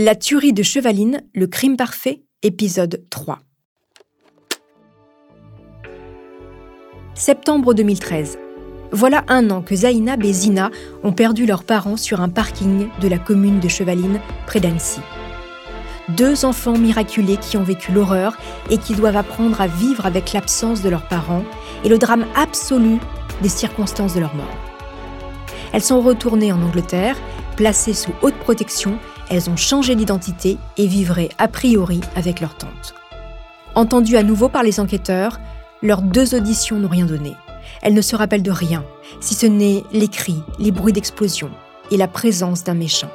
La 0.00 0.14
tuerie 0.14 0.52
de 0.52 0.62
Chevaline, 0.62 1.22
le 1.34 1.48
crime 1.48 1.76
parfait, 1.76 2.22
épisode 2.44 3.04
3. 3.10 3.40
Septembre 7.14 7.74
2013. 7.74 8.38
Voilà 8.92 9.24
un 9.26 9.50
an 9.50 9.60
que 9.60 9.74
Zainab 9.74 10.24
et 10.24 10.32
Zina 10.32 10.70
ont 11.02 11.10
perdu 11.10 11.46
leurs 11.46 11.64
parents 11.64 11.96
sur 11.96 12.20
un 12.20 12.28
parking 12.28 12.86
de 13.00 13.08
la 13.08 13.18
commune 13.18 13.58
de 13.58 13.66
Chevaline, 13.66 14.20
près 14.46 14.60
d'Annecy. 14.60 15.00
Deux 16.10 16.44
enfants 16.44 16.78
miraculés 16.78 17.36
qui 17.36 17.56
ont 17.56 17.64
vécu 17.64 17.90
l'horreur 17.90 18.38
et 18.70 18.78
qui 18.78 18.94
doivent 18.94 19.16
apprendre 19.16 19.60
à 19.60 19.66
vivre 19.66 20.06
avec 20.06 20.32
l'absence 20.32 20.80
de 20.80 20.90
leurs 20.90 21.08
parents 21.08 21.42
et 21.82 21.88
le 21.88 21.98
drame 21.98 22.24
absolu 22.36 22.98
des 23.42 23.48
circonstances 23.48 24.14
de 24.14 24.20
leur 24.20 24.36
mort. 24.36 24.46
Elles 25.72 25.82
sont 25.82 26.00
retournées 26.00 26.52
en 26.52 26.62
Angleterre, 26.62 27.16
placées 27.56 27.94
sous 27.94 28.12
haute 28.22 28.36
protection, 28.36 29.00
elles 29.30 29.50
ont 29.50 29.56
changé 29.56 29.94
d'identité 29.94 30.58
et 30.76 30.86
vivraient 30.86 31.30
a 31.38 31.48
priori 31.48 32.00
avec 32.16 32.40
leur 32.40 32.56
tante. 32.56 32.94
Entendues 33.74 34.16
à 34.16 34.22
nouveau 34.22 34.48
par 34.48 34.62
les 34.62 34.80
enquêteurs, 34.80 35.38
leurs 35.82 36.02
deux 36.02 36.34
auditions 36.34 36.78
n'ont 36.78 36.88
rien 36.88 37.06
donné. 37.06 37.34
Elles 37.82 37.94
ne 37.94 38.00
se 38.00 38.16
rappellent 38.16 38.42
de 38.42 38.50
rien, 38.50 38.84
si 39.20 39.34
ce 39.34 39.46
n'est 39.46 39.84
les 39.92 40.08
cris, 40.08 40.42
les 40.58 40.72
bruits 40.72 40.92
d'explosion 40.92 41.50
et 41.90 41.96
la 41.96 42.08
présence 42.08 42.64
d'un 42.64 42.74
méchant. 42.74 43.10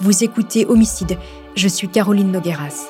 Vous 0.00 0.24
écoutez 0.24 0.64
Homicide, 0.66 1.18
je 1.56 1.68
suis 1.68 1.88
Caroline 1.88 2.30
Nogueras. 2.30 2.88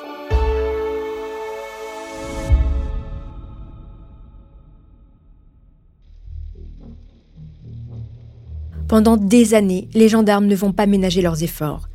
Pendant 8.87 9.17
des 9.17 9.53
années, 9.53 9.87
les 9.93 10.09
gendarmes 10.09 10.47
ne 10.47 10.55
vont 10.55 10.71
pas 10.71 10.87
ménager 10.87 11.21
leurs 11.21 11.43
efforts. 11.43 11.89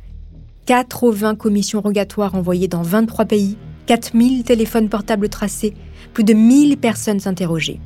80 0.65 1.35
commissions 1.35 1.81
rogatoires 1.81 2.35
envoyées 2.35 2.67
dans 2.67 2.81
23 2.81 3.25
pays, 3.25 3.57
4000 3.85 4.43
téléphones 4.43 4.89
portables 4.89 5.29
tracés, 5.29 5.75
plus 6.13 6.23
de 6.23 6.33
1000 6.33 6.77
personnes 6.77 7.19
interrogées. 7.25 7.79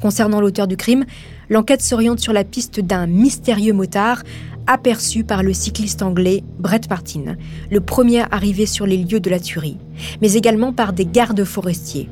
Concernant 0.00 0.40
l'auteur 0.40 0.68
du 0.68 0.76
crime, 0.76 1.04
l'enquête 1.48 1.82
s'oriente 1.82 2.20
sur 2.20 2.32
la 2.32 2.44
piste 2.44 2.78
d'un 2.80 3.06
mystérieux 3.06 3.72
motard 3.72 4.22
aperçu 4.66 5.24
par 5.24 5.42
le 5.42 5.52
cycliste 5.52 6.02
anglais 6.02 6.42
Brett 6.58 6.88
Martin, 6.88 7.36
le 7.70 7.80
premier 7.80 8.22
arrivé 8.30 8.66
sur 8.66 8.86
les 8.86 8.96
lieux 8.96 9.20
de 9.20 9.30
la 9.30 9.40
tuerie, 9.40 9.78
mais 10.22 10.34
également 10.34 10.72
par 10.72 10.92
des 10.92 11.06
gardes 11.06 11.44
forestiers. 11.44 12.08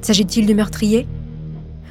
S'agit-il 0.00 0.46
de 0.46 0.54
meurtrier 0.54 1.06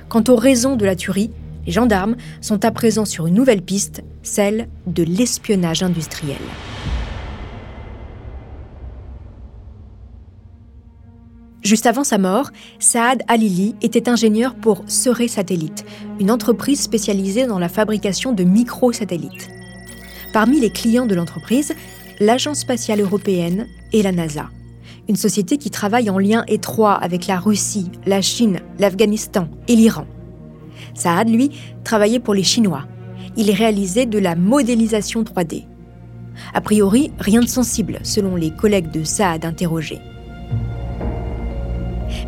Quant 0.10 0.24
aux 0.28 0.36
raisons 0.36 0.76
de 0.76 0.86
la 0.86 0.96
tuerie, 0.96 1.32
les 1.66 1.72
gendarmes 1.72 2.16
sont 2.42 2.66
à 2.66 2.72
présent 2.72 3.06
sur 3.06 3.28
une 3.28 3.36
nouvelle 3.36 3.62
piste, 3.62 4.04
celle 4.24 4.68
de 4.88 5.04
l'espionnage 5.04 5.84
industriel. 5.84 6.38
Juste 11.66 11.88
avant 11.88 12.04
sa 12.04 12.20
mort, 12.20 12.52
Saad 12.78 13.24
Alili 13.28 13.74
était 13.82 14.08
ingénieur 14.08 14.54
pour 14.54 14.84
Seré 14.86 15.28
Satellite, 15.28 15.84
une 16.20 16.30
entreprise 16.30 16.80
spécialisée 16.80 17.48
dans 17.48 17.58
la 17.58 17.70
fabrication 17.70 18.34
de 18.34 18.44
microsatellites. 18.44 19.50
Parmi 20.32 20.60
les 20.60 20.70
clients 20.70 21.08
de 21.08 21.16
l'entreprise, 21.16 21.74
l'Agence 22.20 22.60
spatiale 22.60 23.02
européenne 23.02 23.66
et 23.94 24.04
la 24.04 24.12
NASA, 24.12 24.52
une 25.10 25.16
société 25.16 25.58
qui 25.58 25.72
travaille 25.72 26.12
en 26.12 26.20
lien 26.20 26.44
étroit 26.48 26.94
avec 26.94 27.26
la 27.26 27.40
Russie, 27.40 27.90
la 28.06 28.22
Chine, 28.22 28.60
l'Afghanistan 28.78 29.48
et 29.68 29.76
l'Iran. 29.76 30.06
Saad, 30.94 31.30
lui, 31.30 31.50
travaillait 31.84 32.20
pour 32.20 32.36
les 32.36 32.44
Chinois. 32.44 32.86
Il 33.38 33.50
réalisait 33.50 34.06
de 34.06 34.20
la 34.20 34.36
modélisation 34.36 35.24
3D. 35.24 35.66
A 36.54 36.62
priori, 36.62 37.12
rien 37.18 37.40
de 37.40 37.48
sensible, 37.48 37.98
selon 38.04 38.36
les 38.36 38.52
collègues 38.52 38.92
de 38.92 39.04
Saad 39.04 39.46
interrogés. 39.46 40.00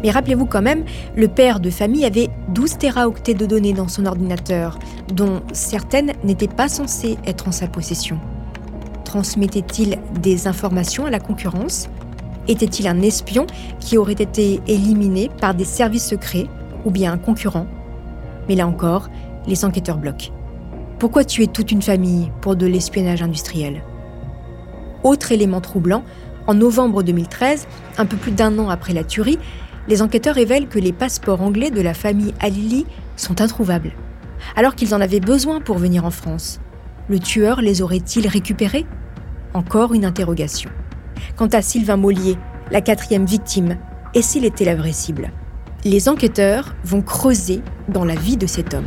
Mais 0.03 0.11
rappelez-vous 0.11 0.45
quand 0.45 0.61
même, 0.61 0.85
le 1.15 1.27
père 1.27 1.59
de 1.59 1.69
famille 1.69 2.05
avait 2.05 2.29
12 2.49 2.77
téraoctets 2.77 3.33
de 3.33 3.45
données 3.45 3.73
dans 3.73 3.87
son 3.87 4.05
ordinateur, 4.05 4.77
dont 5.13 5.41
certaines 5.53 6.13
n'étaient 6.23 6.47
pas 6.47 6.67
censées 6.67 7.17
être 7.25 7.47
en 7.47 7.51
sa 7.51 7.67
possession. 7.67 8.19
Transmettait-il 9.05 9.97
des 10.21 10.47
informations 10.47 11.05
à 11.05 11.09
la 11.09 11.19
concurrence? 11.19 11.89
Était-il 12.47 12.87
un 12.87 13.01
espion 13.01 13.47
qui 13.79 13.97
aurait 13.97 14.13
été 14.13 14.61
éliminé 14.67 15.29
par 15.41 15.53
des 15.53 15.65
services 15.65 16.07
secrets 16.07 16.47
ou 16.85 16.91
bien 16.91 17.13
un 17.13 17.17
concurrent? 17.17 17.67
Mais 18.47 18.55
là 18.55 18.67
encore, 18.67 19.09
les 19.47 19.65
enquêteurs 19.65 19.97
bloquent. 19.97 20.31
Pourquoi 20.99 21.23
tuer 21.23 21.47
toute 21.47 21.71
une 21.71 21.81
famille 21.81 22.31
pour 22.41 22.55
de 22.55 22.65
l'espionnage 22.65 23.21
industriel? 23.21 23.83
Autre 25.03 25.31
élément 25.31 25.61
troublant, 25.61 26.03
en 26.47 26.53
novembre 26.53 27.03
2013, 27.03 27.67
un 27.97 28.05
peu 28.05 28.17
plus 28.17 28.31
d'un 28.31 28.57
an 28.57 28.69
après 28.69 28.93
la 28.93 29.03
tuerie, 29.03 29.37
les 29.87 30.01
enquêteurs 30.01 30.35
révèlent 30.35 30.67
que 30.67 30.79
les 30.79 30.93
passeports 30.93 31.41
anglais 31.41 31.71
de 31.71 31.81
la 31.81 31.93
famille 31.93 32.33
Alili 32.39 32.85
sont 33.15 33.41
introuvables, 33.41 33.93
alors 34.55 34.75
qu'ils 34.75 34.93
en 34.93 35.01
avaient 35.01 35.19
besoin 35.19 35.61
pour 35.61 35.77
venir 35.77 36.05
en 36.05 36.11
France. 36.11 36.59
Le 37.09 37.19
tueur 37.19 37.61
les 37.61 37.81
aurait-il 37.81 38.27
récupérés? 38.27 38.85
Encore 39.53 39.93
une 39.93 40.05
interrogation. 40.05 40.69
Quant 41.35 41.47
à 41.47 41.61
Sylvain 41.61 41.97
Mollier, 41.97 42.37
la 42.69 42.81
quatrième 42.81 43.25
victime, 43.25 43.77
et 44.13 44.21
s'il 44.21 44.45
était 44.45 44.65
la 44.65 44.75
vraie 44.75 44.91
cible? 44.91 45.31
Les 45.83 46.09
enquêteurs 46.09 46.75
vont 46.83 47.01
creuser 47.01 47.61
dans 47.87 48.03
la 48.03 48.15
vie 48.15 48.37
de 48.37 48.47
cet 48.47 48.73
homme. 48.73 48.83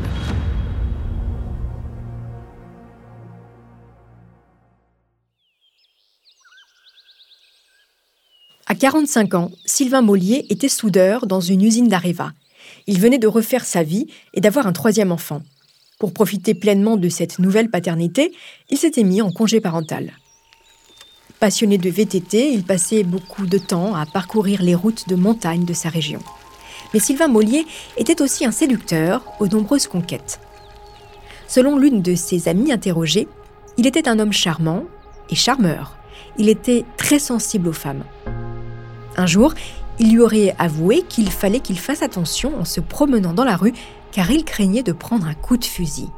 À 8.71 8.77
45 8.77 9.35
ans, 9.35 9.51
Sylvain 9.67 10.01
Mollier 10.01 10.47
était 10.49 10.69
soudeur 10.69 11.27
dans 11.27 11.41
une 11.41 11.61
usine 11.61 11.89
d'Areva. 11.89 12.31
Il 12.87 13.01
venait 13.01 13.19
de 13.19 13.27
refaire 13.27 13.65
sa 13.65 13.83
vie 13.83 14.07
et 14.33 14.41
d'avoir 14.41 14.69
un 14.69 14.73
troisième 14.73 15.11
enfant. 15.11 15.43
Pour 15.99 16.13
profiter 16.13 16.55
pleinement 16.55 16.97
de 16.97 17.09
cette 17.09 17.41
nouvelle 17.41 17.69
paternité, 17.69 18.33
il 18.69 18.79
s'était 18.79 19.03
mis 19.03 19.23
en 19.23 19.33
congé 19.33 19.61
parental. 19.61 20.13
Passionné 21.41 21.79
de 21.79 21.91
VTT, 21.91 22.53
il 22.53 22.63
passait 22.63 23.03
beaucoup 23.03 23.45
de 23.45 23.59
temps 23.59 23.97
à 23.97 24.07
parcourir 24.07 24.63
les 24.63 24.77
routes 24.77 25.09
de 25.09 25.17
montagne 25.17 25.65
de 25.65 25.75
sa 25.75 25.89
région. 25.89 26.21
Mais 26.95 27.01
Sylvain 27.01 27.27
Mollier 27.27 27.67
était 27.97 28.23
aussi 28.23 28.45
un 28.45 28.53
séducteur 28.53 29.25
aux 29.41 29.49
nombreuses 29.49 29.89
conquêtes. 29.89 30.39
Selon 31.49 31.77
l'une 31.77 32.03
de 32.03 32.15
ses 32.15 32.47
amies 32.47 32.71
interrogées, 32.71 33.27
il 33.79 33.89
était 33.89 34.09
un 34.09 34.21
homme 34.21 34.33
charmant 34.33 34.85
et 35.29 35.35
charmeur. 35.35 35.97
Il 36.39 36.49
était 36.49 36.85
très 36.97 37.19
sensible 37.19 37.67
aux 37.67 37.73
femmes. 37.73 38.05
Un 39.17 39.27
jour, 39.27 39.55
il 39.99 40.13
lui 40.13 40.21
aurait 40.21 40.55
avoué 40.59 41.03
qu'il 41.03 41.31
fallait 41.31 41.61
qu'il 41.61 41.79
fasse 41.79 42.03
attention 42.03 42.59
en 42.59 42.65
se 42.65 42.81
promenant 42.81 43.35
dans 43.35 43.45
la 43.45 43.57
rue 43.57 43.75
car 44.13 44.31
il 44.31 44.45
craignait 44.45 44.83
de 44.83 44.93
prendre 44.93 45.27
un 45.27 45.35
coup 45.35 45.57
de 45.57 45.65
fusil. 45.65 46.09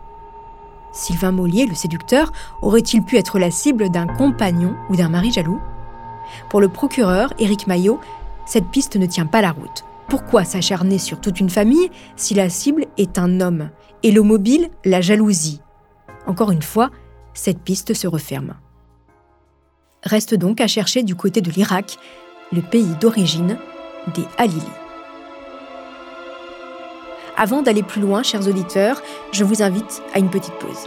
Sylvain 0.93 1.33
Mollier, 1.33 1.67
le 1.67 1.75
séducteur, 1.75 2.33
aurait-il 2.61 3.03
pu 3.03 3.17
être 3.17 3.39
la 3.39 3.51
cible 3.51 3.91
d'un 3.91 4.07
compagnon 4.07 4.77
ou 4.91 4.97
d'un 4.97 5.09
mari 5.09 5.33
jaloux? 5.33 5.61
Pour 6.51 6.61
le 6.61 6.69
procureur, 6.69 7.33
Éric 7.39 7.67
Maillot, 7.67 7.99
cette 8.47 8.69
piste 8.69 8.97
ne 8.97 9.07
tient 9.07 9.27
pas 9.27 9.43
la 9.43 9.53
route. 9.53 9.85
Pourquoi 10.09 10.45
s'acharner 10.45 10.99
sur 10.99 11.21
toute 11.21 11.41
une 11.41 11.51
famille 11.51 11.91
si 12.17 12.35
la 12.35 12.51
cible 12.51 12.87
est 12.99 13.19
un 13.19 13.41
homme 13.41 13.71
et 14.03 14.13
le 14.13 14.23
mobile, 14.23 14.69
la 14.85 15.01
jalousie? 15.01 15.63
Encore 16.27 16.51
une 16.51 16.63
fois, 16.63 16.91
cette 17.35 17.61
piste 17.61 17.95
se 17.95 18.07
referme. 18.07 18.55
Reste 20.05 20.35
donc 20.35 20.61
à 20.61 20.67
chercher 20.67 21.03
du 21.03 21.15
côté 21.15 21.41
de 21.41 21.51
l'Irak 21.51 21.97
le 22.53 22.61
pays 22.63 22.95
d'origine 23.01 23.59
des 24.15 24.25
Halili. 24.39 24.63
Avant 27.37 27.63
d'aller 27.63 27.83
plus 27.83 28.01
loin, 28.01 28.23
chers 28.23 28.47
auditeurs, 28.47 29.03
je 29.33 29.43
vous 29.43 29.63
invite 29.63 30.03
à 30.15 30.19
une 30.19 30.31
petite 30.31 30.55
pause. 30.55 30.87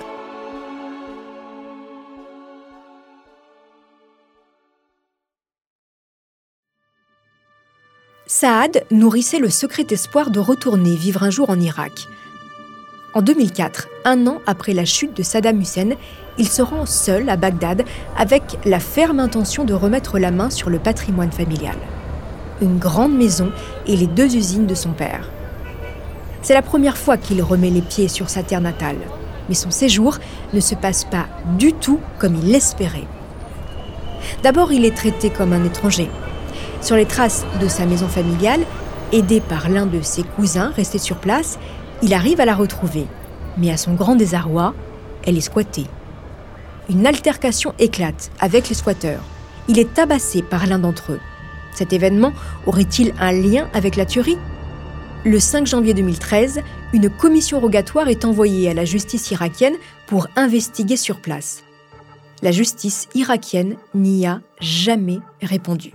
Saad 8.27 8.85
nourrissait 8.91 9.39
le 9.39 9.49
secret 9.49 9.85
espoir 9.91 10.29
de 10.29 10.39
retourner 10.39 10.95
vivre 10.95 11.23
un 11.23 11.29
jour 11.29 11.49
en 11.49 11.59
Irak. 11.59 12.07
En 13.15 13.21
2004, 13.21 13.87
un 14.03 14.27
an 14.27 14.41
après 14.45 14.73
la 14.73 14.83
chute 14.83 15.15
de 15.15 15.23
Saddam 15.23 15.61
Hussein, 15.61 15.91
il 16.37 16.49
se 16.49 16.61
rend 16.61 16.85
seul 16.85 17.29
à 17.29 17.37
Bagdad 17.37 17.85
avec 18.17 18.43
la 18.65 18.81
ferme 18.81 19.21
intention 19.21 19.63
de 19.63 19.73
remettre 19.73 20.19
la 20.19 20.31
main 20.31 20.49
sur 20.49 20.69
le 20.69 20.79
patrimoine 20.79 21.31
familial. 21.31 21.77
Une 22.61 22.77
grande 22.77 23.15
maison 23.15 23.53
et 23.87 23.95
les 23.95 24.07
deux 24.07 24.35
usines 24.35 24.67
de 24.67 24.75
son 24.75 24.89
père. 24.89 25.29
C'est 26.41 26.53
la 26.53 26.61
première 26.61 26.97
fois 26.97 27.15
qu'il 27.15 27.41
remet 27.41 27.69
les 27.69 27.81
pieds 27.81 28.09
sur 28.09 28.29
sa 28.29 28.43
terre 28.43 28.59
natale, 28.59 28.97
mais 29.47 29.55
son 29.55 29.71
séjour 29.71 30.17
ne 30.51 30.59
se 30.59 30.75
passe 30.75 31.05
pas 31.05 31.27
du 31.57 31.71
tout 31.71 32.01
comme 32.19 32.35
il 32.35 32.51
l'espérait. 32.51 33.07
D'abord, 34.43 34.73
il 34.73 34.83
est 34.83 34.95
traité 34.95 35.29
comme 35.29 35.53
un 35.53 35.63
étranger. 35.63 36.09
Sur 36.81 36.97
les 36.97 37.05
traces 37.05 37.45
de 37.61 37.69
sa 37.69 37.85
maison 37.85 38.09
familiale, 38.09 38.65
aidé 39.13 39.39
par 39.39 39.69
l'un 39.69 39.85
de 39.85 40.01
ses 40.01 40.23
cousins 40.23 40.73
restés 40.75 40.97
sur 40.97 41.15
place, 41.15 41.59
il 42.05 42.13
arrive 42.13 42.39
à 42.39 42.45
la 42.45 42.53
retrouver. 42.53 43.07
Mais 43.57 43.71
à 43.71 43.77
son 43.77 43.95
grand 43.95 44.15
désarroi, 44.15 44.75
elle 45.25 45.37
est 45.37 45.41
squattée. 45.41 45.87
une 46.87 47.07
altercation 47.07 47.73
éclate 47.79 48.29
avec 48.39 48.69
les 48.69 48.75
squatteurs. 48.75 49.23
Il 49.67 49.79
est 49.79 49.91
tabassé 49.91 50.43
par 50.43 50.67
l'un 50.67 50.77
d'entre 50.77 51.13
eux. 51.13 51.19
Cet 51.73 51.93
événement 51.93 52.31
aurait-il 52.67 53.11
un 53.19 53.31
lien 53.31 53.67
avec 53.73 53.95
la 53.95 54.05
tuerie? 54.05 54.37
Le 55.23 55.39
5 55.39 55.65
janvier 55.65 55.95
2013, 55.95 56.61
une 56.93 57.09
commission 57.09 57.59
rogatoire 57.59 58.07
est 58.07 58.23
envoyée 58.23 58.69
à 58.69 58.75
la 58.75 58.85
justice 58.85 59.31
irakienne 59.31 59.73
pour 60.05 60.27
investiguer 60.35 60.97
sur 60.97 61.21
place. 61.21 61.63
La 62.43 62.51
justice 62.51 63.07
irakienne 63.15 63.77
n'y 63.95 64.27
a 64.27 64.41
jamais 64.59 65.21
répondu. 65.41 65.93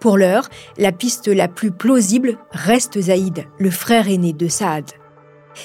Pour 0.00 0.18
l'heure, 0.18 0.48
la 0.76 0.90
piste 0.90 1.28
la 1.28 1.46
plus 1.46 1.70
plausible 1.70 2.36
reste 2.50 3.00
Zaïd, 3.00 3.44
le 3.60 3.70
frère 3.70 4.08
aîné 4.08 4.32
de 4.32 4.48
Saad. 4.48 4.90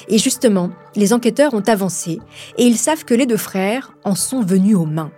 Et 0.07 0.18
justement, 0.18 0.71
les 0.95 1.13
enquêteurs 1.13 1.53
ont 1.53 1.63
avancé 1.68 2.19
et 2.57 2.63
ils 2.63 2.77
savent 2.77 3.06
que 3.06 3.13
les 3.13 3.25
deux 3.25 3.38
frères 3.38 3.94
en 4.03 4.15
sont 4.15 4.42
venus 4.42 4.75
aux 4.75 4.86
mains. 4.86 5.12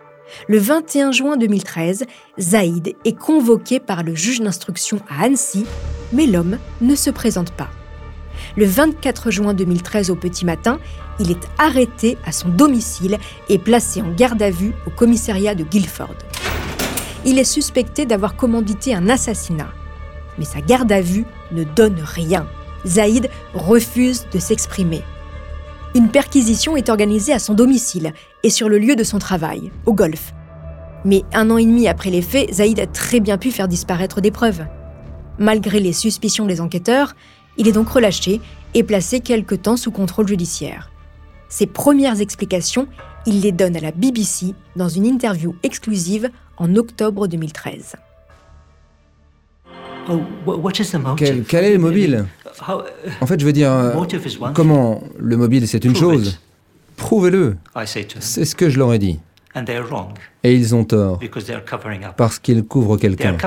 Le 0.47 0.57
21 0.57 1.11
juin 1.11 1.37
2013, 1.37 2.05
Zaïd 2.39 2.95
est 3.05 3.17
convoqué 3.17 3.79
par 3.79 4.03
le 4.03 4.13
juge 4.15 4.41
d'instruction 4.41 4.99
à 5.09 5.23
Annecy, 5.23 5.65
mais 6.11 6.25
l'homme 6.25 6.57
ne 6.81 6.95
se 6.95 7.09
présente 7.09 7.51
pas. 7.51 7.69
Le 8.55 8.65
24 8.65 9.31
juin 9.31 9.53
2013 9.53 10.09
au 10.09 10.15
petit 10.15 10.45
matin, 10.45 10.79
il 11.19 11.31
est 11.31 11.47
arrêté 11.57 12.17
à 12.25 12.31
son 12.31 12.49
domicile 12.49 13.17
et 13.49 13.57
placé 13.57 14.01
en 14.01 14.11
garde 14.11 14.41
à 14.41 14.49
vue 14.49 14.73
au 14.85 14.89
commissariat 14.89 15.55
de 15.55 15.63
Guilford. 15.63 16.15
Il 17.25 17.39
est 17.39 17.43
suspecté 17.43 18.05
d'avoir 18.05 18.35
commandité 18.35 18.93
un 18.93 19.09
assassinat, 19.09 19.71
mais 20.37 20.45
sa 20.45 20.61
garde 20.61 20.91
à 20.91 21.01
vue 21.01 21.25
ne 21.51 21.63
donne 21.63 21.99
rien. 21.99 22.47
Zaïd 22.85 23.29
refuse 23.53 24.27
de 24.31 24.39
s'exprimer. 24.39 25.01
Une 25.95 26.09
perquisition 26.09 26.77
est 26.77 26.89
organisée 26.89 27.33
à 27.33 27.39
son 27.39 27.53
domicile 27.53 28.13
et 28.43 28.49
sur 28.49 28.69
le 28.69 28.77
lieu 28.77 28.95
de 28.95 29.03
son 29.03 29.19
travail, 29.19 29.71
au 29.85 29.93
golf. 29.93 30.33
Mais 31.05 31.23
un 31.33 31.49
an 31.49 31.57
et 31.57 31.65
demi 31.65 31.87
après 31.87 32.09
les 32.09 32.21
faits, 32.21 32.53
Zaïd 32.53 32.79
a 32.79 32.87
très 32.87 33.19
bien 33.19 33.37
pu 33.37 33.51
faire 33.51 33.67
disparaître 33.67 34.21
des 34.21 34.31
preuves. 34.31 34.65
Malgré 35.39 35.79
les 35.79 35.93
suspicions 35.93 36.45
des 36.45 36.61
enquêteurs, 36.61 37.15
il 37.57 37.67
est 37.67 37.71
donc 37.71 37.89
relâché 37.89 38.41
et 38.73 38.83
placé 38.83 39.21
quelque 39.21 39.55
temps 39.55 39.77
sous 39.77 39.91
contrôle 39.91 40.27
judiciaire. 40.27 40.91
Ses 41.49 41.65
premières 41.65 42.19
explications, 42.19 42.87
il 43.25 43.41
les 43.41 43.51
donne 43.51 43.75
à 43.75 43.79
la 43.79 43.91
BBC 43.91 44.53
dans 44.75 44.89
une 44.89 45.05
interview 45.05 45.55
exclusive 45.63 46.29
en 46.57 46.75
octobre 46.75 47.27
2013. 47.27 47.95
Quel, 51.17 51.43
quel 51.43 51.65
est 51.65 51.73
le 51.73 51.79
mobile? 51.79 52.25
En 53.21 53.25
fait, 53.25 53.39
je 53.39 53.45
veux 53.45 53.53
dire, 53.53 53.71
euh, 53.71 53.93
comment 54.53 55.03
le 55.17 55.37
mobile, 55.37 55.67
c'est 55.67 55.83
une 55.85 55.95
chose. 55.95 56.39
Prouvez-le. 56.95 57.57
C'est 58.19 58.45
ce 58.45 58.55
que 58.55 58.69
je 58.69 58.79
leur 58.79 58.93
ai 58.93 58.99
dit. 58.99 59.19
Et 60.43 60.53
ils 60.53 60.75
ont 60.75 60.83
tort. 60.83 61.19
Parce 62.15 62.39
qu'ils 62.39 62.63
couvrent 62.63 62.97
quelqu'un. 62.97 63.37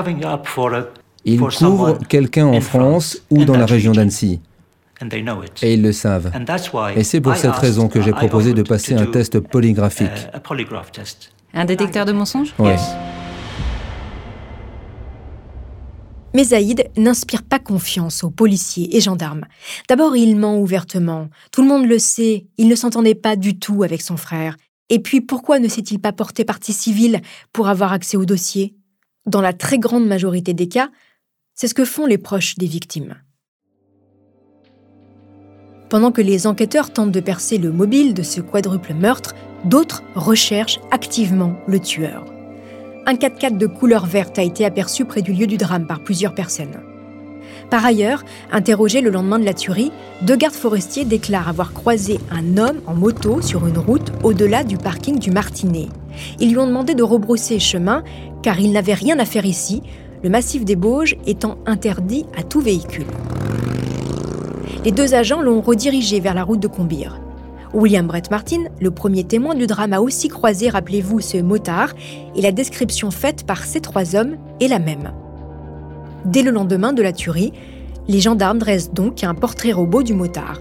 Ils 1.25 1.39
couvrent 1.39 1.97
quelqu'un 2.07 2.45
en 2.45 2.61
France 2.61 3.21
ou 3.29 3.45
dans 3.45 3.57
la 3.57 3.65
région 3.65 3.91
d'Annecy. 3.91 4.39
Et 5.61 5.73
ils 5.73 5.81
le 5.81 5.91
savent. 5.91 6.31
Et 6.95 7.03
c'est 7.03 7.21
pour 7.21 7.35
cette 7.35 7.55
raison 7.55 7.87
que 7.87 8.01
j'ai 8.01 8.11
proposé 8.11 8.53
de 8.53 8.61
passer 8.63 8.93
un 8.93 9.05
test 9.05 9.39
polygraphique. 9.39 10.27
Un 11.53 11.65
détecteur 11.65 12.05
de 12.05 12.11
mensonges? 12.13 12.53
Oui. 12.59 12.71
Mais 16.33 16.45
Zaïd 16.45 16.89
n'inspire 16.97 17.43
pas 17.43 17.59
confiance 17.59 18.23
aux 18.23 18.29
policiers 18.29 18.95
et 18.95 19.01
gendarmes. 19.01 19.45
D'abord, 19.89 20.15
il 20.15 20.35
ment 20.37 20.59
ouvertement. 20.59 21.29
Tout 21.51 21.61
le 21.61 21.67
monde 21.67 21.85
le 21.85 21.99
sait, 21.99 22.47
il 22.57 22.67
ne 22.67 22.75
s'entendait 22.75 23.15
pas 23.15 23.35
du 23.35 23.59
tout 23.59 23.83
avec 23.83 24.01
son 24.01 24.17
frère. 24.17 24.55
Et 24.89 24.99
puis, 24.99 25.21
pourquoi 25.21 25.59
ne 25.59 25.67
s'est-il 25.67 25.99
pas 25.99 26.13
porté 26.13 26.45
partie 26.45 26.73
civile 26.73 27.21
pour 27.53 27.67
avoir 27.67 27.93
accès 27.93 28.17
au 28.17 28.25
dossier? 28.25 28.75
Dans 29.25 29.41
la 29.41 29.53
très 29.53 29.77
grande 29.77 30.05
majorité 30.05 30.53
des 30.53 30.67
cas, 30.67 30.89
c'est 31.53 31.67
ce 31.67 31.73
que 31.73 31.85
font 31.85 32.05
les 32.05 32.17
proches 32.17 32.55
des 32.55 32.65
victimes. 32.65 33.15
Pendant 35.89 36.11
que 36.11 36.21
les 36.21 36.47
enquêteurs 36.47 36.93
tentent 36.93 37.11
de 37.11 37.19
percer 37.19 37.57
le 37.57 37.71
mobile 37.71 38.13
de 38.13 38.23
ce 38.23 38.39
quadruple 38.39 38.93
meurtre, 38.93 39.35
d'autres 39.65 40.03
recherchent 40.15 40.79
activement 40.89 41.55
le 41.67 41.79
tueur. 41.79 42.25
Un 43.07 43.15
4x4 43.15 43.57
de 43.57 43.65
couleur 43.65 44.05
verte 44.05 44.37
a 44.37 44.43
été 44.43 44.63
aperçu 44.63 45.05
près 45.05 45.23
du 45.23 45.33
lieu 45.33 45.47
du 45.47 45.57
drame 45.57 45.87
par 45.87 46.01
plusieurs 46.01 46.35
personnes. 46.35 46.79
Par 47.71 47.83
ailleurs, 47.83 48.23
interrogés 48.51 49.01
le 49.01 49.09
lendemain 49.09 49.39
de 49.39 49.45
la 49.45 49.55
tuerie, 49.55 49.91
deux 50.21 50.35
gardes 50.35 50.53
forestiers 50.53 51.05
déclarent 51.05 51.49
avoir 51.49 51.73
croisé 51.73 52.19
un 52.29 52.57
homme 52.57 52.79
en 52.85 52.93
moto 52.93 53.41
sur 53.41 53.65
une 53.65 53.79
route 53.79 54.11
au-delà 54.23 54.63
du 54.63 54.77
parking 54.77 55.17
du 55.17 55.31
Martinet. 55.31 55.87
Ils 56.39 56.51
lui 56.51 56.59
ont 56.59 56.67
demandé 56.67 56.93
de 56.93 57.01
rebrousser 57.01 57.59
chemin 57.59 58.03
car 58.43 58.59
il 58.59 58.71
n'avait 58.71 58.93
rien 58.93 59.17
à 59.19 59.25
faire 59.25 59.45
ici, 59.45 59.81
le 60.23 60.29
massif 60.29 60.65
des 60.65 60.75
Bauges 60.75 61.15
étant 61.25 61.57
interdit 61.65 62.25
à 62.37 62.43
tout 62.43 62.61
véhicule. 62.61 63.07
Les 64.83 64.91
deux 64.91 65.15
agents 65.15 65.41
l'ont 65.41 65.61
redirigé 65.61 66.19
vers 66.19 66.33
la 66.33 66.43
route 66.43 66.59
de 66.59 66.67
Combire. 66.67 67.20
William 67.73 68.05
Brett 68.05 68.29
Martin, 68.31 68.63
le 68.81 68.91
premier 68.91 69.23
témoin 69.23 69.55
du 69.55 69.65
drame, 69.65 69.93
a 69.93 70.01
aussi 70.01 70.27
croisé, 70.27 70.69
rappelez-vous, 70.69 71.21
ce 71.21 71.37
motard, 71.37 71.93
et 72.35 72.41
la 72.41 72.51
description 72.51 73.11
faite 73.11 73.45
par 73.45 73.63
ces 73.63 73.79
trois 73.79 74.15
hommes 74.15 74.35
est 74.59 74.67
la 74.67 74.79
même. 74.79 75.13
Dès 76.25 76.43
le 76.43 76.51
lendemain 76.51 76.91
de 76.91 77.01
la 77.01 77.13
tuerie, 77.13 77.53
les 78.07 78.19
gendarmes 78.19 78.59
dressent 78.59 78.91
donc 78.91 79.23
un 79.23 79.33
portrait 79.33 79.71
robot 79.71 80.03
du 80.03 80.13
motard. 80.13 80.59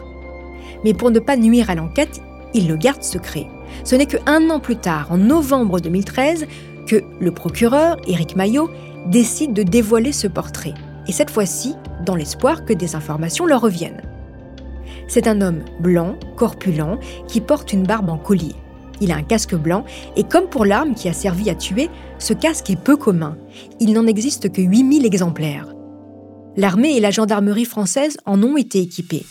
Mais 0.85 0.95
pour 0.95 1.11
ne 1.11 1.19
pas 1.19 1.37
nuire 1.37 1.69
à 1.69 1.75
l'enquête, 1.75 2.21
ils 2.55 2.69
le 2.69 2.77
gardent 2.77 3.03
secret. 3.03 3.47
Ce 3.85 3.97
n'est 3.97 4.07
qu'un 4.07 4.49
an 4.49 4.61
plus 4.61 4.77
tard, 4.77 5.09
en 5.11 5.19
novembre 5.19 5.81
2013, 5.81 6.47
que 6.87 7.03
le 7.21 7.31
procureur, 7.33 7.97
Éric 8.07 8.37
Maillot, 8.37 8.71
décide 9.07 9.53
de 9.53 9.63
dévoiler 9.63 10.13
ce 10.13 10.29
portrait. 10.29 10.75
Et 11.09 11.13
cette 11.13 11.31
fois-ci, 11.31 11.75
dans 12.07 12.15
l'espoir 12.15 12.65
que 12.65 12.73
des 12.73 12.95
informations 12.95 13.47
leur 13.47 13.61
reviennent. 13.61 14.03
C'est 15.11 15.27
un 15.27 15.41
homme 15.41 15.65
blanc, 15.81 16.15
corpulent, 16.37 17.01
qui 17.27 17.41
porte 17.41 17.73
une 17.73 17.83
barbe 17.83 18.09
en 18.11 18.17
collier. 18.17 18.55
Il 19.01 19.11
a 19.11 19.17
un 19.17 19.25
casque 19.25 19.57
blanc 19.57 19.85
et 20.15 20.23
comme 20.23 20.47
pour 20.47 20.65
l'arme 20.65 20.95
qui 20.95 21.09
a 21.09 21.13
servi 21.13 21.51
à 21.51 21.57
tuer, 21.57 21.91
ce 22.21 22.33
casque 22.33 22.71
est 22.71 22.81
peu 22.81 22.97
commun. 22.97 23.37
Il 23.81 23.93
n'en 23.93 24.07
existe 24.07 24.53
que 24.53 24.63
8000 24.63 25.05
exemplaires. 25.05 25.75
L'armée 26.57 26.97
et 26.97 27.01
la 27.01 27.11
gendarmerie 27.11 27.65
française 27.65 28.19
en 28.25 28.41
ont 28.45 28.57
été 28.57 28.79
équipés. 28.79 29.27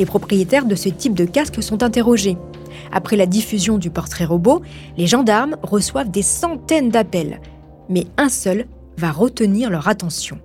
Les 0.00 0.06
propriétaires 0.06 0.64
de 0.64 0.74
ce 0.74 0.88
type 0.88 1.14
de 1.14 1.24
casque 1.24 1.62
sont 1.62 1.84
interrogés. 1.84 2.36
Après 2.90 3.14
la 3.14 3.26
diffusion 3.26 3.78
du 3.78 3.90
portrait 3.90 4.24
robot, 4.24 4.62
les 4.96 5.06
gendarmes 5.06 5.56
reçoivent 5.62 6.10
des 6.10 6.22
centaines 6.22 6.88
d'appels, 6.88 7.40
mais 7.88 8.06
un 8.16 8.28
seul 8.28 8.66
va 8.98 9.12
retenir 9.12 9.70
leur 9.70 9.86
attention. 9.86 10.40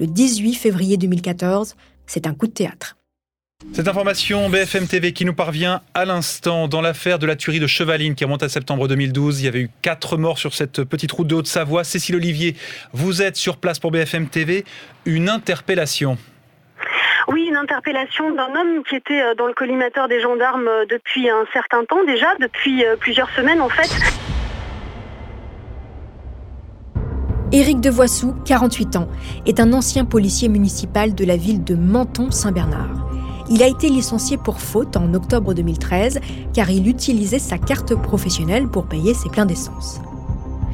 Le 0.00 0.08
18 0.08 0.54
février 0.54 0.96
2014, 0.96 1.76
c'est 2.08 2.26
un 2.26 2.34
coup 2.34 2.48
de 2.48 2.52
théâtre. 2.52 2.96
Cette 3.70 3.88
information 3.88 4.50
BFM 4.50 4.86
TV 4.86 5.12
qui 5.12 5.24
nous 5.24 5.32
parvient 5.32 5.80
à 5.94 6.04
l'instant 6.04 6.68
dans 6.68 6.82
l'affaire 6.82 7.18
de 7.18 7.26
la 7.26 7.36
tuerie 7.36 7.60
de 7.60 7.66
Chevaline 7.66 8.14
qui 8.14 8.24
remonte 8.24 8.42
à 8.42 8.50
septembre 8.50 8.86
2012. 8.86 9.40
Il 9.40 9.44
y 9.44 9.48
avait 9.48 9.60
eu 9.60 9.70
quatre 9.80 10.18
morts 10.18 10.38
sur 10.38 10.52
cette 10.52 10.84
petite 10.84 11.12
route 11.12 11.26
de 11.26 11.34
Haute-Savoie. 11.36 11.82
Cécile 11.82 12.16
Olivier, 12.16 12.54
vous 12.92 13.22
êtes 13.22 13.36
sur 13.36 13.56
place 13.56 13.78
pour 13.78 13.90
BFM 13.90 14.28
TV. 14.28 14.64
Une 15.06 15.30
interpellation. 15.30 16.18
Oui, 17.28 17.46
une 17.48 17.56
interpellation 17.56 18.34
d'un 18.34 18.54
homme 18.54 18.82
qui 18.86 18.96
était 18.96 19.22
euh, 19.22 19.34
dans 19.34 19.46
le 19.46 19.54
collimateur 19.54 20.08
des 20.08 20.20
gendarmes 20.20 20.68
euh, 20.68 20.84
depuis 20.90 21.30
un 21.30 21.44
certain 21.52 21.84
temps 21.84 22.04
déjà, 22.04 22.34
depuis 22.40 22.84
euh, 22.84 22.96
plusieurs 22.96 23.30
semaines 23.30 23.60
en 23.60 23.68
fait. 23.70 23.88
Éric 27.52 27.80
Devoissou, 27.80 28.34
48 28.44 28.96
ans, 28.96 29.08
est 29.46 29.60
un 29.60 29.72
ancien 29.72 30.04
policier 30.04 30.48
municipal 30.48 31.14
de 31.14 31.24
la 31.24 31.36
ville 31.36 31.62
de 31.62 31.74
Menton-Saint-Bernard. 31.74 33.06
Il 33.54 33.62
a 33.62 33.66
été 33.66 33.90
licencié 33.90 34.38
pour 34.38 34.62
faute 34.62 34.96
en 34.96 35.12
octobre 35.12 35.52
2013 35.52 36.20
car 36.54 36.70
il 36.70 36.88
utilisait 36.88 37.38
sa 37.38 37.58
carte 37.58 37.94
professionnelle 37.94 38.66
pour 38.66 38.86
payer 38.86 39.12
ses 39.12 39.28
pleins 39.28 39.44
d'essence. 39.44 40.00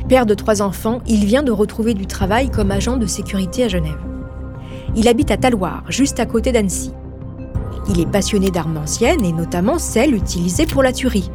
Père 0.08 0.26
de 0.26 0.35
trois 0.35 0.62
enfants, 0.62 1.00
il 1.08 1.25
vient 1.25 1.42
de 1.42 1.50
retrouver 1.50 1.92
du 1.94 2.06
travail 2.06 2.50
comme 2.50 2.70
agent 2.70 2.97
de 2.97 3.06
sécurité 3.06 3.64
à 3.64 3.68
Genève. 3.68 3.99
Il 4.94 5.08
habite 5.08 5.32
à 5.32 5.37
Taloir, 5.37 5.82
juste 5.88 6.20
à 6.20 6.26
côté 6.26 6.52
d'Annecy. 6.52 6.92
Il 7.90 7.99
est 7.99 8.06
passionné 8.06 8.52
d'armes 8.52 8.76
anciennes 8.76 9.25
et 9.25 9.32
notamment 9.32 9.80
celles 9.80 10.14
utilisées 10.14 10.66
pour 10.66 10.85
la 10.85 10.92
tuerie. 10.92 11.32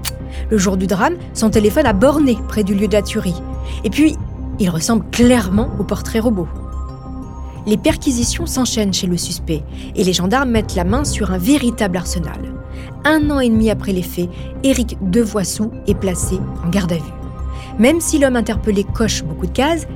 Le 0.49 0.57
jour 0.57 0.77
du 0.77 0.87
drame, 0.87 1.15
son 1.33 1.49
téléphone 1.49 1.85
a 1.85 1.91
borné 1.91 2.37
près 2.47 2.63
du 2.63 2.73
lieu 2.73 2.87
de 2.87 2.93
la 2.93 3.01
tuerie. 3.01 3.35
Et 3.83 3.89
puis, 3.89 4.15
il 4.59 4.69
ressemble 4.69 5.03
clairement 5.11 5.71
au 5.77 5.83
portrait 5.83 6.19
robot 6.19 6.47
les 7.65 7.77
perquisitions 7.77 8.45
s'enchaînent 8.45 8.93
chez 8.93 9.07
le 9.07 9.17
suspect 9.17 9.63
et 9.95 10.03
les 10.03 10.13
gendarmes 10.13 10.51
mettent 10.51 10.75
la 10.75 10.83
main 10.83 11.03
sur 11.05 11.31
un 11.31 11.37
véritable 11.37 11.97
arsenal. 11.97 12.53
Un 13.05 13.29
an 13.29 13.39
et 13.39 13.49
demi 13.49 13.69
après 13.69 13.93
les 13.93 14.03
faits, 14.03 14.29
Éric 14.63 14.97
Devoissou 15.01 15.71
est 15.87 15.95
placé 15.95 16.39
en 16.65 16.69
garde 16.69 16.93
à 16.93 16.97
vue. 16.97 17.01
Même 17.79 18.01
si 18.01 18.19
l'homme 18.19 18.35
interpellé 18.35 18.83
coche 18.83 19.23
beaucoup 19.23 19.47
de 19.47 19.51
cases, 19.51 19.87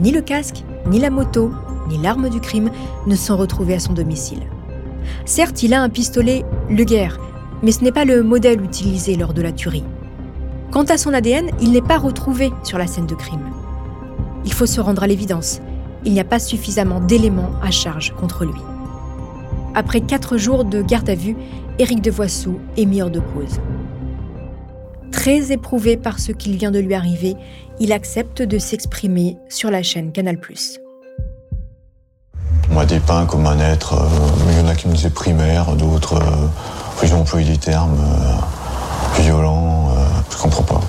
ni 0.00 0.10
le 0.10 0.20
casque, 0.20 0.64
ni 0.88 0.98
la 0.98 1.10
moto, 1.10 1.52
ni 1.88 1.98
l'arme 1.98 2.28
du 2.28 2.40
crime 2.40 2.70
ne 3.06 3.14
sont 3.14 3.36
retrouvés 3.36 3.74
à 3.74 3.80
son 3.80 3.92
domicile. 3.92 4.42
Certes, 5.24 5.62
il 5.62 5.74
a 5.74 5.82
un 5.82 5.88
pistolet 5.88 6.44
Le 6.68 6.84
Guerre, 6.84 7.18
mais 7.62 7.72
ce 7.72 7.82
n'est 7.82 7.92
pas 7.92 8.04
le 8.04 8.22
modèle 8.22 8.62
utilisé 8.62 9.16
lors 9.16 9.34
de 9.34 9.42
la 9.42 9.52
tuerie. 9.52 9.84
Quant 10.70 10.84
à 10.84 10.98
son 10.98 11.14
ADN, 11.14 11.50
il 11.60 11.70
n'est 11.72 11.80
pas 11.80 11.98
retrouvé 11.98 12.52
sur 12.64 12.78
la 12.78 12.86
scène 12.86 13.06
de 13.06 13.14
crime. 13.14 13.48
Il 14.44 14.52
faut 14.52 14.66
se 14.66 14.80
rendre 14.80 15.02
à 15.02 15.06
l'évidence, 15.06 15.60
il 16.06 16.12
n'y 16.12 16.20
a 16.20 16.24
pas 16.24 16.38
suffisamment 16.38 17.00
d'éléments 17.00 17.50
à 17.62 17.70
charge 17.70 18.14
contre 18.18 18.44
lui. 18.44 18.60
Après 19.74 20.00
quatre 20.00 20.38
jours 20.38 20.64
de 20.64 20.80
garde 20.80 21.10
à 21.10 21.14
vue, 21.14 21.36
Éric 21.78 22.00
de 22.00 22.10
Voissou 22.10 22.60
est 22.78 22.86
mis 22.86 23.02
hors 23.02 23.10
de 23.10 23.20
cause. 23.20 23.60
Très 25.12 25.52
éprouvé 25.52 25.96
par 25.96 26.18
ce 26.18 26.32
qu'il 26.32 26.56
vient 26.56 26.70
de 26.70 26.78
lui 26.78 26.94
arriver, 26.94 27.34
il 27.80 27.92
accepte 27.92 28.40
de 28.40 28.58
s'exprimer 28.58 29.36
sur 29.48 29.70
la 29.70 29.82
chaîne 29.82 30.12
Canal+. 30.12 30.38
On 32.70 32.74
m'a 32.74 32.86
dépeint 32.86 33.26
comme 33.26 33.46
un 33.46 33.58
être, 33.58 33.94
euh, 33.94 34.08
il 34.50 34.58
y 34.58 34.60
en 34.60 34.68
a 34.68 34.74
qui 34.74 34.88
me 34.88 34.94
disaient 34.94 35.10
primaire, 35.10 35.74
d'autres, 35.74 36.16
euh, 36.16 36.46
ils 37.02 37.12
ont 37.14 37.20
employé 37.20 37.50
des 37.50 37.58
termes 37.58 37.98
euh, 37.98 39.22
violents, 39.22 39.90
je 40.30 40.36
comprends 40.36 40.62
pas. 40.62 40.80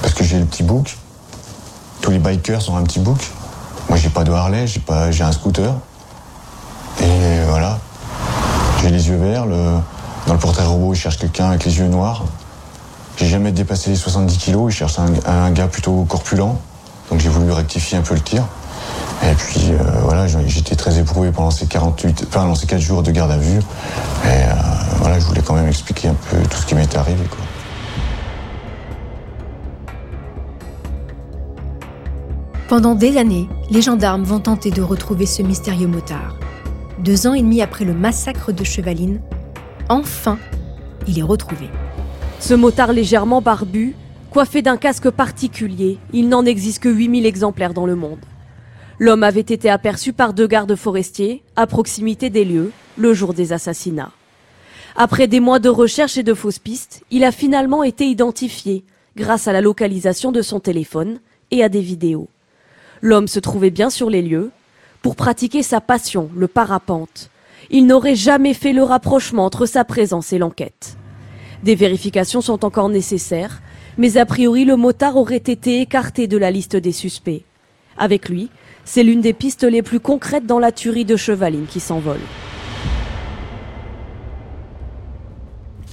Parce 0.00 0.14
que 0.14 0.24
j'ai 0.24 0.38
le 0.38 0.44
petit 0.44 0.62
bouc, 0.62 0.96
tous 2.00 2.10
les 2.10 2.18
bikers 2.18 2.70
ont 2.70 2.76
un 2.76 2.82
petit 2.82 3.00
bouc, 3.00 3.30
moi 3.92 3.98
j'ai 4.00 4.08
pas 4.08 4.24
de 4.24 4.32
Harley, 4.32 4.66
j'ai 4.66 4.80
pas, 4.80 5.10
j'ai 5.10 5.22
un 5.22 5.32
scooter, 5.32 5.74
et 7.02 7.44
voilà, 7.46 7.78
j'ai 8.80 8.88
les 8.88 9.06
yeux 9.06 9.18
verts, 9.18 9.44
dans 9.44 10.32
le 10.32 10.38
portrait 10.38 10.64
robot 10.64 10.94
il 10.94 10.96
cherche 10.96 11.18
quelqu'un 11.18 11.50
avec 11.50 11.66
les 11.66 11.76
yeux 11.78 11.88
noirs, 11.88 12.24
j'ai 13.18 13.26
jamais 13.26 13.52
dépassé 13.52 13.90
les 13.90 13.96
70 13.96 14.38
kilos, 14.38 14.72
il 14.72 14.74
cherche 14.74 14.98
un, 15.26 15.50
gars 15.50 15.66
plutôt 15.66 16.06
corpulent, 16.08 16.54
donc 17.10 17.20
j'ai 17.20 17.28
voulu 17.28 17.52
rectifier 17.52 17.98
un 17.98 18.00
peu 18.00 18.14
le 18.14 18.22
tir. 18.22 18.44
Et 19.24 19.34
puis 19.34 19.72
euh, 19.72 19.76
voilà, 20.04 20.26
j'étais 20.26 20.74
très 20.74 20.98
éprouvé 20.98 21.30
pendant 21.30 21.50
ces 21.50 21.66
48, 21.66 22.28
enfin, 22.28 22.40
pendant 22.40 22.54
ces 22.54 22.66
4 22.66 22.80
jours 22.80 23.02
de 23.02 23.10
garde 23.10 23.30
à 23.30 23.36
vue. 23.36 23.58
Et 23.58 24.26
euh, 24.26 24.54
voilà, 25.00 25.20
je 25.20 25.26
voulais 25.26 25.42
quand 25.42 25.54
même 25.54 25.68
expliquer 25.68 26.08
un 26.08 26.16
peu 26.30 26.38
tout 26.48 26.56
ce 26.56 26.64
qui 26.64 26.74
m'était 26.74 26.96
arrivé. 26.96 27.22
Pendant 32.72 32.94
des 32.94 33.18
années, 33.18 33.50
les 33.68 33.82
gendarmes 33.82 34.22
vont 34.22 34.40
tenter 34.40 34.70
de 34.70 34.80
retrouver 34.80 35.26
ce 35.26 35.42
mystérieux 35.42 35.88
motard. 35.88 36.38
Deux 37.00 37.26
ans 37.26 37.34
et 37.34 37.42
demi 37.42 37.60
après 37.60 37.84
le 37.84 37.92
massacre 37.92 38.50
de 38.50 38.64
Chevaline, 38.64 39.20
enfin, 39.90 40.38
il 41.06 41.18
est 41.18 41.22
retrouvé. 41.22 41.68
Ce 42.40 42.54
motard 42.54 42.94
légèrement 42.94 43.42
barbu, 43.42 43.94
coiffé 44.30 44.62
d'un 44.62 44.78
casque 44.78 45.10
particulier, 45.10 45.98
il 46.14 46.30
n'en 46.30 46.46
existe 46.46 46.82
que 46.82 46.88
8000 46.88 47.26
exemplaires 47.26 47.74
dans 47.74 47.84
le 47.84 47.94
monde. 47.94 48.24
L'homme 48.98 49.22
avait 49.22 49.40
été 49.40 49.68
aperçu 49.68 50.14
par 50.14 50.32
deux 50.32 50.46
gardes 50.46 50.74
forestiers 50.74 51.42
à 51.56 51.66
proximité 51.66 52.30
des 52.30 52.46
lieux 52.46 52.72
le 52.96 53.12
jour 53.12 53.34
des 53.34 53.52
assassinats. 53.52 54.12
Après 54.96 55.26
des 55.26 55.40
mois 55.40 55.58
de 55.58 55.68
recherche 55.68 56.16
et 56.16 56.22
de 56.22 56.32
fausses 56.32 56.58
pistes, 56.58 57.02
il 57.10 57.22
a 57.24 57.32
finalement 57.32 57.82
été 57.82 58.06
identifié 58.06 58.82
grâce 59.14 59.46
à 59.46 59.52
la 59.52 59.60
localisation 59.60 60.32
de 60.32 60.40
son 60.40 60.58
téléphone 60.58 61.18
et 61.50 61.62
à 61.62 61.68
des 61.68 61.82
vidéos. 61.82 62.28
L'homme 63.02 63.26
se 63.26 63.40
trouvait 63.40 63.70
bien 63.70 63.90
sur 63.90 64.08
les 64.08 64.22
lieux 64.22 64.52
pour 65.02 65.16
pratiquer 65.16 65.64
sa 65.64 65.80
passion, 65.80 66.30
le 66.36 66.46
parapente. 66.46 67.30
Il 67.70 67.86
n'aurait 67.86 68.14
jamais 68.14 68.54
fait 68.54 68.72
le 68.72 68.84
rapprochement 68.84 69.44
entre 69.44 69.66
sa 69.66 69.84
présence 69.84 70.32
et 70.32 70.38
l'enquête. 70.38 70.96
Des 71.64 71.74
vérifications 71.74 72.40
sont 72.40 72.64
encore 72.64 72.88
nécessaires, 72.88 73.60
mais 73.98 74.16
a 74.16 74.24
priori 74.24 74.64
le 74.64 74.76
motard 74.76 75.16
aurait 75.16 75.36
été 75.36 75.80
écarté 75.80 76.28
de 76.28 76.36
la 76.38 76.52
liste 76.52 76.76
des 76.76 76.92
suspects. 76.92 77.42
Avec 77.98 78.28
lui, 78.28 78.50
c'est 78.84 79.02
l'une 79.02 79.20
des 79.20 79.32
pistes 79.32 79.64
les 79.64 79.82
plus 79.82 80.00
concrètes 80.00 80.46
dans 80.46 80.60
la 80.60 80.70
tuerie 80.70 81.04
de 81.04 81.16
Chevaline 81.16 81.66
qui 81.66 81.80
s'envole. 81.80 82.20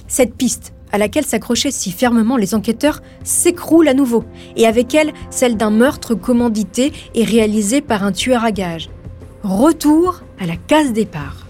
Cette 0.06 0.34
piste, 0.34 0.72
à 0.92 0.98
laquelle 0.98 1.24
s'accrochaient 1.24 1.70
si 1.70 1.92
fermement 1.92 2.36
les 2.36 2.54
enquêteurs, 2.54 3.02
s'écroule 3.24 3.88
à 3.88 3.94
nouveau, 3.94 4.24
et 4.56 4.66
avec 4.66 4.94
elle 4.94 5.12
celle 5.30 5.56
d'un 5.56 5.70
meurtre 5.70 6.14
commandité 6.14 6.92
et 7.14 7.24
réalisé 7.24 7.80
par 7.80 8.04
un 8.04 8.12
tueur 8.12 8.44
à 8.44 8.52
gages. 8.52 8.90
Retour 9.42 10.22
à 10.38 10.46
la 10.46 10.56
case 10.56 10.92
départ. 10.92 11.46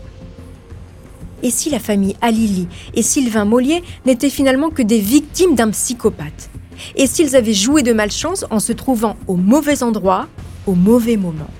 Et 1.42 1.50
si 1.50 1.70
la 1.70 1.78
famille 1.78 2.16
Alili 2.20 2.68
et 2.94 3.02
Sylvain 3.02 3.44
Mollier 3.44 3.82
n'étaient 4.04 4.30
finalement 4.30 4.70
que 4.70 4.82
des 4.82 5.00
victimes 5.00 5.54
d'un 5.54 5.70
psychopathe? 5.70 6.50
Et 6.96 7.06
s'ils 7.06 7.36
avaient 7.36 7.54
joué 7.54 7.82
de 7.82 7.92
malchance 7.92 8.44
en 8.50 8.60
se 8.60 8.72
trouvant 8.72 9.16
au 9.26 9.36
mauvais 9.36 9.82
endroit, 9.82 10.28
au 10.66 10.74
mauvais 10.74 11.16
moment? 11.16 11.50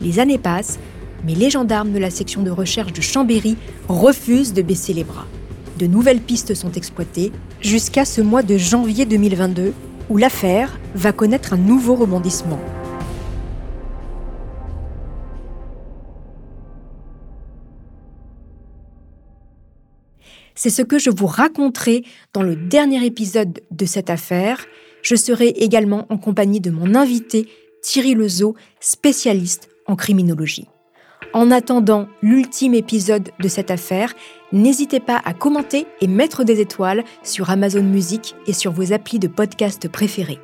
Les 0.00 0.18
années 0.18 0.38
passent, 0.38 0.78
mais 1.24 1.34
les 1.34 1.50
gendarmes 1.50 1.92
de 1.92 1.98
la 1.98 2.10
section 2.10 2.42
de 2.42 2.50
recherche 2.50 2.92
de 2.92 3.00
Chambéry 3.00 3.56
refusent 3.88 4.52
de 4.52 4.62
baisser 4.62 4.92
les 4.92 5.04
bras. 5.04 5.26
De 5.78 5.86
nouvelles 5.86 6.20
pistes 6.20 6.54
sont 6.54 6.70
exploitées 6.72 7.32
jusqu'à 7.60 8.04
ce 8.04 8.20
mois 8.20 8.42
de 8.42 8.56
janvier 8.56 9.06
2022 9.06 9.72
où 10.08 10.16
l'affaire 10.16 10.78
va 10.94 11.12
connaître 11.12 11.52
un 11.52 11.56
nouveau 11.56 11.96
rebondissement. 11.96 12.60
C'est 20.54 20.70
ce 20.70 20.82
que 20.82 20.98
je 20.98 21.10
vous 21.10 21.26
raconterai 21.26 22.04
dans 22.32 22.42
le 22.42 22.54
dernier 22.54 23.04
épisode 23.04 23.60
de 23.72 23.84
cette 23.86 24.10
affaire. 24.10 24.64
Je 25.02 25.16
serai 25.16 25.48
également 25.48 26.06
en 26.08 26.18
compagnie 26.18 26.60
de 26.60 26.70
mon 26.70 26.94
invité 26.94 27.48
Thierry 27.82 28.14
Lezo, 28.14 28.54
spécialiste 28.78 29.68
en 29.86 29.96
criminologie. 29.96 30.68
En 31.32 31.50
attendant 31.50 32.06
l'ultime 32.22 32.74
épisode 32.74 33.30
de 33.40 33.48
cette 33.48 33.72
affaire, 33.72 34.14
n'hésitez 34.54 35.00
pas 35.00 35.20
à 35.22 35.34
commenter 35.34 35.86
et 36.00 36.06
mettre 36.06 36.44
des 36.44 36.62
étoiles 36.62 37.04
sur 37.22 37.50
Amazon 37.50 37.82
Music 37.82 38.34
et 38.46 38.54
sur 38.54 38.72
vos 38.72 38.94
applis 38.94 39.18
de 39.18 39.28
podcast 39.28 39.88
préférés. 39.88 40.38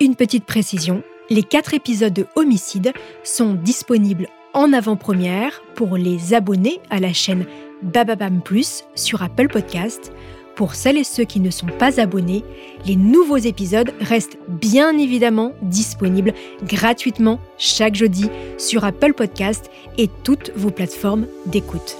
Une 0.00 0.16
petite 0.16 0.46
précision, 0.46 1.02
les 1.28 1.42
quatre 1.42 1.74
épisodes 1.74 2.14
de 2.14 2.26
Homicide 2.36 2.92
sont 3.24 3.52
disponibles 3.52 4.28
en 4.54 4.72
avant-première 4.72 5.62
pour 5.74 5.98
les 5.98 6.32
abonnés 6.32 6.80
à 6.88 7.00
la 7.00 7.12
chaîne 7.12 7.44
Bababam 7.82 8.40
Plus 8.40 8.84
sur 8.94 9.22
Apple 9.22 9.48
Podcast 9.48 10.12
pour 10.58 10.74
celles 10.74 10.96
et 10.96 11.04
ceux 11.04 11.22
qui 11.22 11.38
ne 11.38 11.50
sont 11.50 11.68
pas 11.68 12.00
abonnés, 12.00 12.44
les 12.84 12.96
nouveaux 12.96 13.36
épisodes 13.36 13.92
restent 14.00 14.38
bien 14.48 14.98
évidemment 14.98 15.52
disponibles 15.62 16.34
gratuitement 16.64 17.38
chaque 17.58 17.94
jeudi 17.94 18.28
sur 18.58 18.84
Apple 18.84 19.14
Podcast 19.14 19.70
et 19.98 20.10
toutes 20.24 20.50
vos 20.56 20.72
plateformes 20.72 21.28
d'écoute. 21.46 21.96